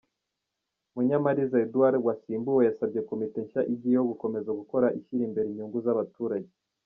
Munyamariza 0.93 1.57
Edouard 1.65 1.95
wasimbuwe 2.07 2.61
yasabye 2.69 2.99
komite 3.09 3.37
nshya 3.45 3.61
igiyeho 3.73 4.03
gukomeza 4.11 4.49
gukora 4.59 4.87
ishyira 4.99 5.23
imbere 5.27 5.47
inyungu 5.49 5.77
z’abaturage. 5.85 6.51